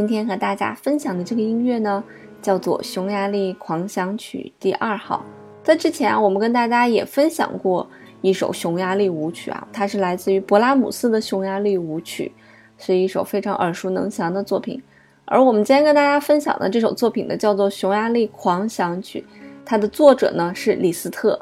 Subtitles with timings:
[0.00, 2.02] 今天和大家分享的这个音乐呢，
[2.40, 5.22] 叫做《匈牙利狂想曲第二号》。
[5.62, 7.86] 在之前啊，我们跟大家也分享过
[8.22, 12.32] 一首匈牙利舞曲啊，它是来自于勃拉姆斯的匈牙利舞曲，
[12.78, 14.82] 是一首非常耳熟能详的作品。
[15.26, 19.20] 而我们今天跟大家分享的这首作品呢，叫做《匈牙利狂想曲》，
[19.66, 21.38] 它的作者呢是李斯特。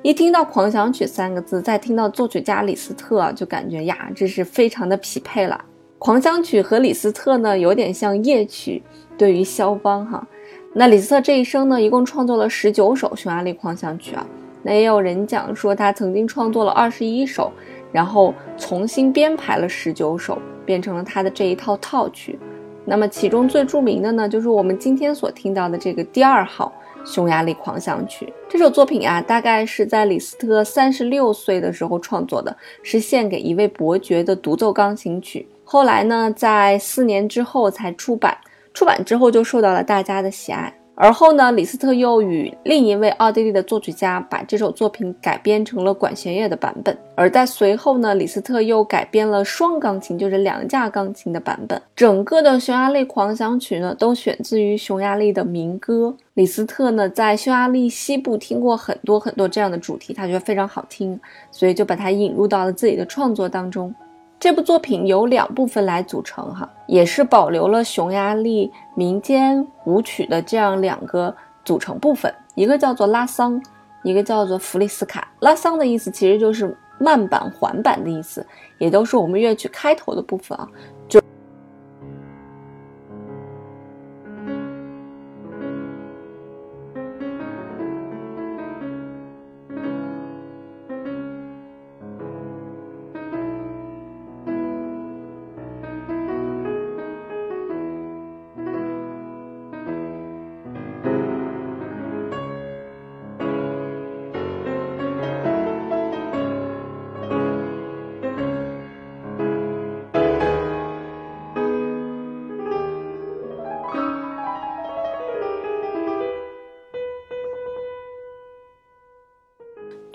[0.00, 5.62] 一听到“狂想曲”三个字，再听到作曲家李斯特啊，就感觉呀，这是非常的匹配了。
[5.98, 8.80] 狂想曲和李斯特呢，有点像夜曲，
[9.16, 10.24] 对于肖邦哈。
[10.72, 14.24] 那李斯特这一生呢，一共创作了十九首匈牙利狂想曲啊。
[14.62, 17.50] 那也有人讲说，他曾经创作了二十一首，
[17.90, 22.38] 然后重新编排了十九首，变成了他的这一套套曲。
[22.84, 26.72] 那么其中最著名的呢，就是我们今天所听到的这个第二号
[27.04, 28.32] 匈牙利狂想曲。
[28.48, 35.44] 这首作品啊，大概是在李斯特三十六岁的时候创作的，是献给一位伯爵的独奏钢琴曲。
[35.70, 38.34] 后来呢，在四年之后才出版，
[38.72, 40.72] 出版之后就受到了大家的喜爱。
[40.94, 46.96] 而后呢，李斯特又与另一位奥地利的作曲家把这首作品改编成了管弦乐的版本。
[47.14, 51.78] 而在随后呢，李斯特又改编了双钢琴，就是两架钢琴的版本。
[51.94, 56.16] 整个的匈牙利狂想曲呢，都选自于匈牙利的民歌。
[56.32, 63.94] 李斯特呢，在匈牙利西部听过很多很多这样的主题，他觉得非常好听，所以就把它引入到了自己的创作当中。
[64.40, 71.34] 这部作品由两部分来组成，哈，也是保留了匈牙利民间舞曲的这样两个
[71.64, 73.60] 组成部分，一个叫做拉桑，
[74.04, 75.26] 一个叫做弗里斯卡。
[75.40, 78.46] 拉桑的意思其实就是慢板、缓板的意思，
[78.78, 80.68] 也就是我们乐曲开头的部分啊。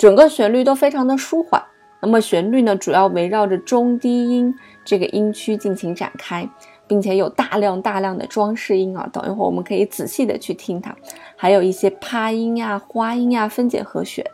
[0.03, 1.63] 整个旋律都非常的舒缓，
[2.01, 4.53] 那么旋律呢，主要围绕着中低音
[4.83, 6.45] 这个音区进行展开，
[6.85, 9.09] 并且有大量大量的装饰音啊。
[9.13, 10.93] 等一会儿我们可以仔细的去听它，
[11.37, 14.25] 还有一些趴音呀、花音呀、分解和弦。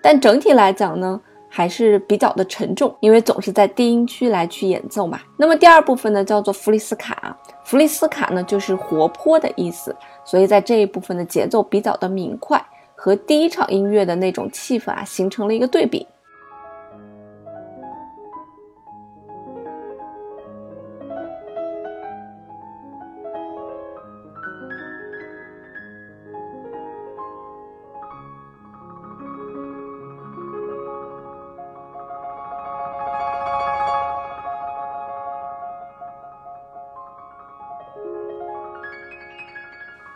[0.00, 5.20] 但整体来讲呢，还是比较的沉重，因为总是在低音区来去演奏嘛。
[5.36, 7.36] 那么第二部分呢，叫做弗里斯卡，
[7.66, 9.94] 弗里斯卡呢就是活泼的意思，
[10.24, 12.58] 所以在这一部分的节奏比较的明快。
[13.04, 16.06] 和第一场音乐的那种气氛啊，形成了一个对比。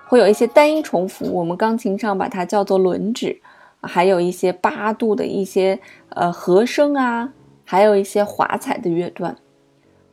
[0.08, 3.36] 会有一些单音重复，我们钢琴上把它叫做轮指，
[3.82, 5.78] 还有一些八度的一些
[6.10, 7.32] 呃和声啊，
[7.64, 9.36] 还有一些华彩的乐段。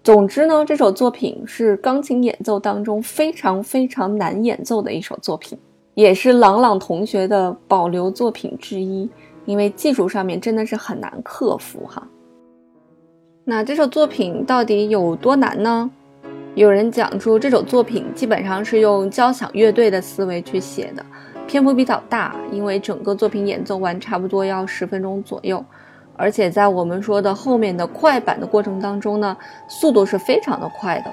[0.03, 5.57] 总之呢，这首作品是钢琴演奏当中非常非常难演奏的一首作品，
[5.93, 9.07] 也是朗朗同学的保留作品之一，
[9.45, 12.05] 因为技术上面真的是很难克服哈。
[13.45, 15.89] 那这首作品到底有多难呢？
[16.55, 21.03] 有人讲出，这首作品基本上是用交响乐队的思维去写的，
[21.47, 25.65] 篇幅比较大，因为整个作品演奏完差不多要十分钟左右，
[26.15, 29.35] 而且在我们说的后面的快板的过程当中呢，
[29.67, 31.11] 速度是非常的快的，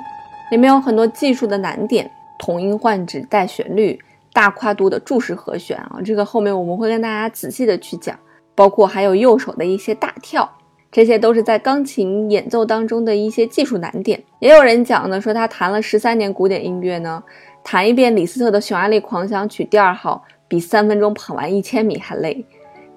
[0.50, 3.98] 里面有很多技术的难点，同音换指带旋律，
[4.34, 8.14] 大跨度的注释和弦啊，这个后面我们会跟大家仔细的去讲，
[8.54, 10.50] 包括还有右手的一些大跳。
[10.92, 14.22] 这些都是在钢琴演奏当中的一些技术难点。
[14.40, 17.22] 也有人讲呢，说他弹了十三年古典音乐呢，
[17.62, 22.44] 弹一遍李斯特的《匈牙利狂想曲第二号》比三分钟跑完一千米还累，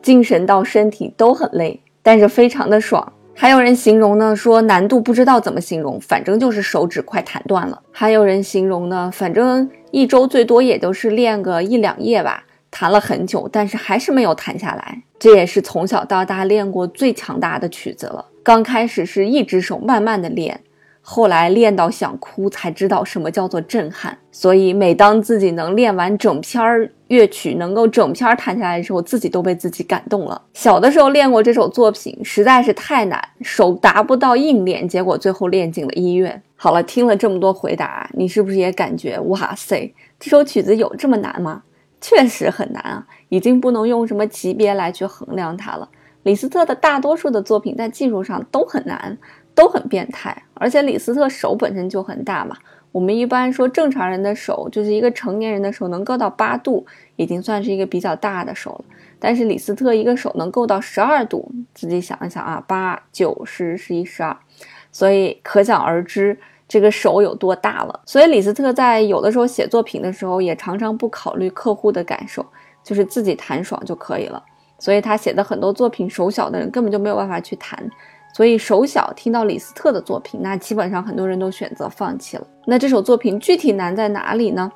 [0.01, 3.13] 精神到身体都很累，但是非常的爽。
[3.35, 7.81] 还有人形容呢，说难度不知道怎么形容，反正就是手指快弹断了。
[7.91, 15.01] 还有人形容呢，反正一周最多也就是练个一两页吧，弹了很久，但是还是没有弹下来。
[15.23, 18.25] 这也是从小到大练过最强大的曲子了。
[18.43, 20.59] 刚开始是一只手慢慢的练。
[20.99, 24.17] 后来练到想哭，才知道什么叫做震撼。
[24.33, 30.41] 所以每当自己能练完整篇儿乐曲，能够整篇弹下来的时候，自己都被自己感动了。
[30.53, 36.43] 小的时候练过这首作品，实在是太难，手达不到硬练，结果最后练进了医院。
[36.57, 41.63] 好了，听了这么多回答，你是不是也感觉哇塞，这首曲子有这么难吗？
[42.03, 45.89] 确实很难啊，已经不能用什么级别来去衡量它了。
[46.21, 49.17] 李斯特的大多数的作品在技术上都很难。
[49.55, 52.57] 都很变态，而且李斯特手本身就很大嘛。
[52.91, 56.83] 我们一般说正常人的手，就是一个成年人的手能够到八度，
[57.17, 58.85] 已经算是一个比较大的手了。
[59.19, 64.35] 但是李斯特一个手能够到十二度，自己想一想啊，八九十十一十二，
[64.91, 66.35] 所以可想而知
[66.73, 67.99] 这个手有多大了。
[68.03, 72.43] 所以李斯特在有的时候写作品的时候，也常常不考虑客户的感受，
[72.83, 74.43] 就是自己弹爽就可以了。
[74.79, 77.77] 所以他写的很多作品，手小的人根本就没有办法去弹。
[78.33, 82.47] 所以手小听到李斯特的作品，那基本上很多人都选择放弃了。
[82.65, 84.71] 那这首作品具体难在哪里呢？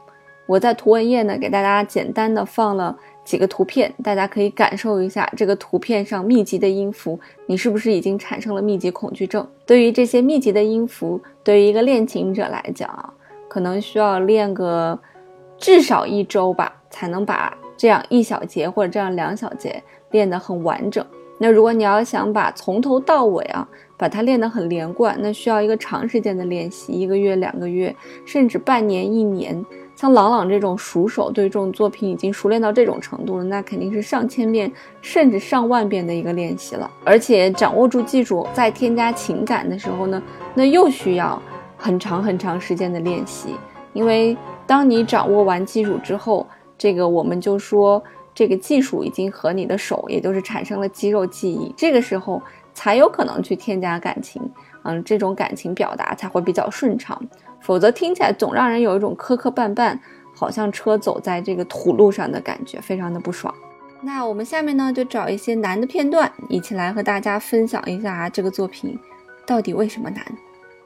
[0.47, 9.45] 我在图文页呢给大家简单的放了几个图片，大家可以感受一下这个图片上密集的音符，你是不是已经产生了密集恐惧症？
[9.65, 13.13] 对于这些密集的音符，对于一个练琴者来讲啊，
[13.49, 14.97] 可能需要练个
[15.57, 21.05] 至少一周吧，才能把这样一小节或者这样两小节练得很完整。
[21.39, 23.67] 那如果你要想把从头到尾啊，
[23.97, 27.93] 把它练得很连贯，那需要一个长时间的练习，一个月、两个月，
[28.25, 29.63] 甚至半年、一年。
[29.97, 34.71] 像朗朗这种熟手，对这种作品已经熟练到这种程度了，那肯定是上千遍
[35.01, 36.89] 甚至上万遍的一个练习了。
[37.03, 40.21] 而且掌握住技术，再添加情感的时候呢，
[40.53, 41.41] 那又需要
[41.75, 43.49] 很长很长时间的练习。
[43.91, 46.45] 因为当你掌握完技术之后，
[46.77, 48.01] 这个我们就说。
[48.35, 52.39] 这个技术已经和你的手，也就是产生了肌肉记忆，这个时候
[52.77, 54.39] 才有可能去添加感情，
[54.83, 57.19] 嗯，这种感情表达才会比较顺畅，
[57.59, 59.97] 否则听起来总让人有一种磕磕绊绊，
[60.35, 63.51] 好像车走在这个土路上的感觉，非常的不爽。
[64.03, 68.95] 那我们下面呢，就找一些难的片段，一起来和大家分享一下这个作品
[69.47, 70.23] 到底为什么难。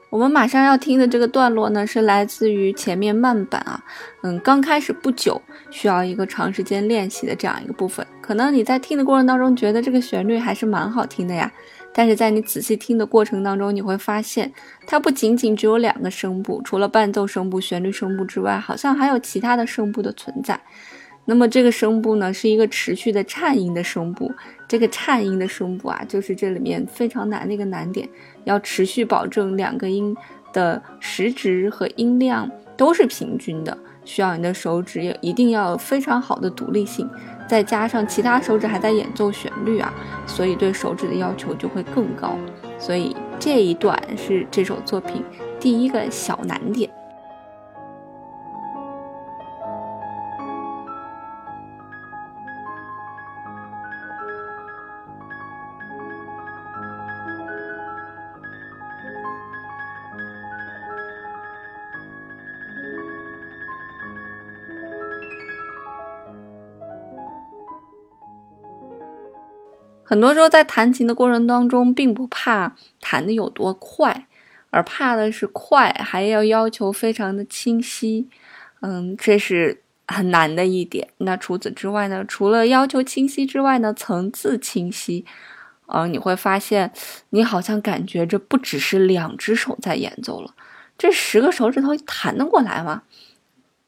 [0.08, 3.82] 我们马上要听的这个段落呢，是来自于前面慢板啊，
[4.22, 5.40] 嗯，刚开始不久，
[5.70, 8.06] 需要一个长时间练习的这样一个部分。
[8.20, 11.50] 可能你在听的过程当中觉得这个旋律还是蛮好听的呀，
[11.94, 14.52] 但是在你仔细听的过程当中，你会发现
[14.86, 20.58] 它不仅仅只有两个声部，除了伴奏声部、旋律声部之外，好像还有其他的声部的存在。
[21.24, 24.32] 那么这个声部呢，是一个持续的颤音的声部。
[24.66, 28.08] 这个颤音的声部啊，就是这里面非常难的一个难点，
[28.44, 30.16] 要持续保证两个音
[30.52, 37.08] 的时值和音量都是平均的，需要你的手指也一定要有非常好的独立性，
[37.52, 39.92] 再加上其他手指还在演奏旋律啊，
[40.26, 42.34] 所以对手指的要求就会更高。
[42.78, 45.22] 所以这一段是这首作品
[45.60, 46.88] 第一个小难点。
[70.12, 74.26] 很多时候在弹琴的过程当中，并不怕弹的有多快，
[74.68, 78.28] 而怕的是快还要要求非常的清晰，
[78.82, 81.08] 嗯，这是很难的一点。
[81.16, 82.22] 那除此之外呢？
[82.28, 85.24] 除了要求清晰之外呢，层次清晰，
[85.86, 86.92] 嗯，你会发现
[87.30, 90.54] 你好像感觉这不只是两只手在演奏了，
[90.98, 93.00] 这十个手指头弹得过来吗？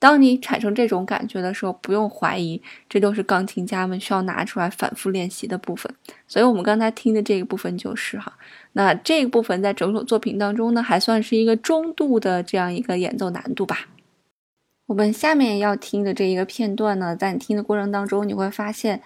[0.04, 5.90] 当你产生这种感觉的时候，不用怀疑，这都是钢琴家们需要拿出来反复练习的部分。
[6.28, 8.30] 所以，我们刚才听的这个部分就是哈，
[8.73, 13.88] 那这个部分在整首作品当中呢，还算是一个中度的这样一个演奏难度吧。
[14.84, 19.00] 我们下面要听的这一个片段呢，在你听的过程当中，你会发现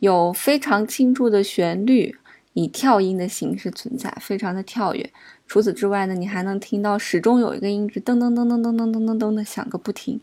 [0.00, 2.14] 有非常清楚的旋律，
[2.52, 5.10] 以跳音的形式存在，非常的跳跃。
[5.46, 10.20] 除此之外呢，你还能听到始终有一个音值噔噔噔噔噔噔噔噔噔的响个不停。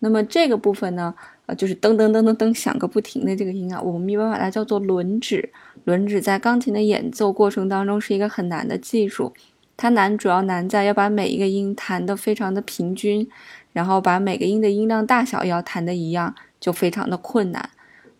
[0.00, 1.14] 那么这个部分呢，
[1.46, 5.50] 呃，就是噔噔噔噔噔响个不停的这个音啊，我们一般把它叫做轮指。
[5.84, 9.32] 轮指在钢琴的演奏过程当中是一个很难的技术，
[9.76, 13.28] 它难主要难在要把每一个音弹得非常的平均，
[13.72, 17.70] 然后把每个音的音量大小也要弹得一样，就非常的困难。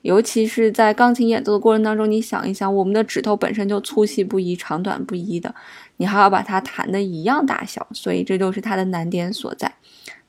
[0.02, 5.54] 尤其是在钢琴演奏的过程当中，你想一想，我们的指头本身就粗细不一、长短不一的，
[5.96, 9.72] 你还要把它弹得一样大小，所以这就是它的难点所在。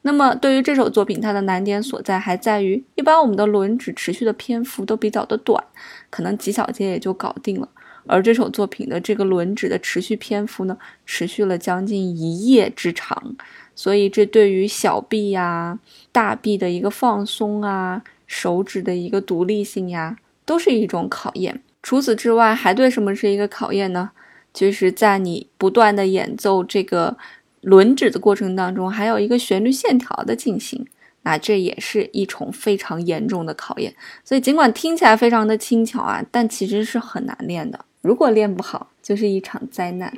[0.08, 5.64] 那么对于这首作品，它的难点所在还在于，一般我们的轮指持续的篇幅都比较的短，
[6.12, 7.68] 可能几小节也就搞定了。
[8.06, 13.36] 而这首作品的这个轮指的持续篇幅呢，持续了将近一页之长，
[13.74, 15.80] 所以这对于小臂呀、
[16.12, 21.64] 大臂的一个放松啊、手指的一个独立性呀，都是一种考验。
[21.82, 24.12] 除此之外，还对什么是一个考验呢？
[24.54, 27.18] 就是在你不断的演奏这个。
[27.66, 30.86] 轮指的过程当中，还有一个旋律线条的进行，
[31.24, 33.96] 那这也是一重非常严重的考验。
[34.24, 37.84] 所以尽管听起来非常的轻巧啊，但其实是很难练的。
[38.02, 40.14] 如果练不好，就是一场灾难。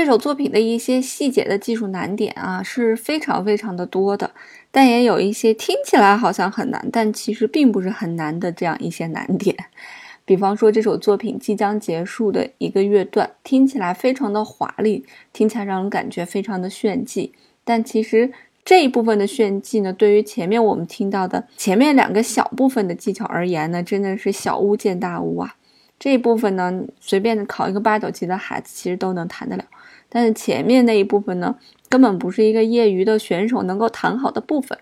[0.00, 4.30] 这首作品的一些细节的技术难点啊，是非常非常的多的，
[4.70, 9.54] 但也有一些听起来好像很难，但其实并不是很难的这样一些难点。
[10.24, 15.04] 比方说，这首作品即将结束的一个乐段，听起来非常的华丽，
[15.34, 18.32] 听起来让人感觉非常的炫技，但其实
[18.64, 25.56] 这一部分的炫技呢，对于前面我们听到的前面两个小部分的技巧而言呢，真的是小巫见大巫啊。
[25.98, 29.64] 这一部分呢，随便考一个八九级的孩子，其实都能弹得了。
[30.10, 31.56] 但是前面那一部分呢，
[31.88, 34.78] 根本不是一个业余的选手能够弹好的部分。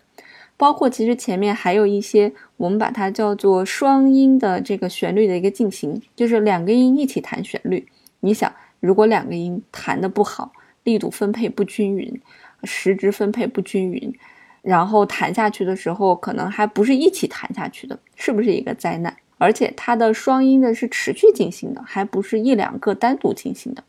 [0.57, 7.87] 包括其实前面还有一些，我们把它叫做双音的这个旋律的一个进行，就是两个音一起弹旋律。
[8.19, 10.51] 你想，如果两个音弹的不好，
[10.83, 12.21] 力度分配不均匀，
[12.65, 14.13] 时值分配不均匀，
[14.63, 19.17] 然后弹下去的时候，可能还不是一起弹下去的，是不是一个灾难？
[19.37, 23.85] 而且它的双音呢是持续进行的，还不是一两个单独进行的，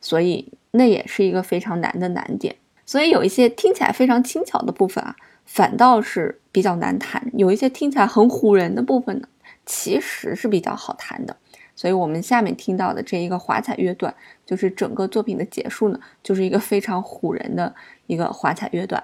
[0.00, 2.56] 所以那也是一个非常难的难点。
[2.84, 5.14] 所以有一些听起来非常轻巧的部分啊，
[5.46, 9.28] 反倒是比较难弹；有一些听起来很唬人的部分呢，
[9.64, 11.36] 其实是比较好弹的。
[11.74, 14.14] 所以我们下面听到的这一个华彩乐段，
[14.44, 17.74] 就是整个作品的结束呢，就是一个非常唬人的
[18.06, 19.02] 一个华彩乐段。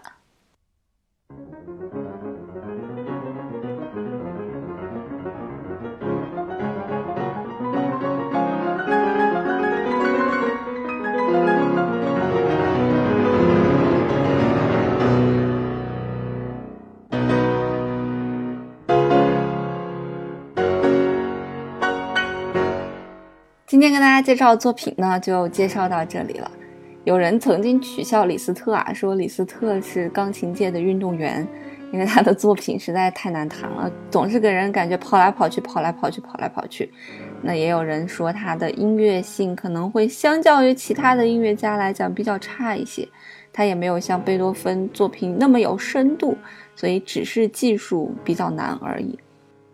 [23.78, 26.50] 今天跟大家介绍的作品呢，就介绍到这里了。
[27.04, 31.46] 有人曾经取笑李斯特啊，说李斯特是钢琴界的运动员，
[31.92, 36.90] 因为他的作品实在太难弹了，总是给人感觉跑来跑去，跑来跑去，跑来跑去。
[37.40, 43.08] 那也有人说他的音乐性可能会相较于其他的音乐家来讲比较差一些，
[43.52, 46.36] 他也没有像贝多芬作品那么有深度，
[46.74, 49.16] 所以只是技术比较难而已。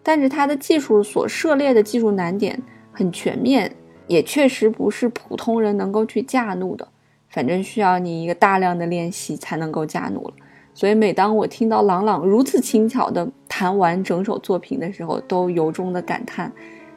[0.03, 2.61] 但是他的技术所涉猎的技术难点
[2.93, 3.75] 很全面。
[4.07, 6.87] 也确实不是普通人能够去驾怒的，
[7.29, 10.35] 反正需要你一个大量的练习才能够驾怒了。
[10.75, 16.53] 所以每当我听到朗朗如此轻巧的弹完整首作品的时候，都由衷的感叹：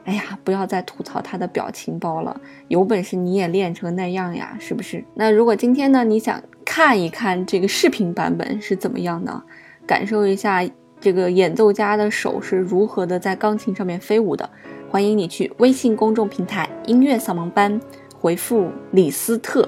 [0.05, 5.03] 哎呀，不要再吐槽他的表情包了，有本事你也练成那样呀，是不是？
[5.13, 9.43] 那如果今天呢，你想看一看这个视频版本是怎么样的，
[9.85, 10.67] 感受一下
[10.99, 14.49] 这个演奏家的手是如何的在钢琴上面飞舞的。
[14.89, 17.79] 欢迎你去微信公众平台“音乐扫盲班”
[18.17, 19.67] 回复“李斯特”，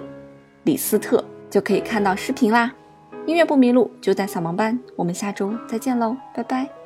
[0.63, 2.73] 李斯特就可以看到视频啦。
[3.25, 4.79] 音乐不迷路，就在扫盲班。
[4.95, 6.78] 我们下周再见喽，拜拜。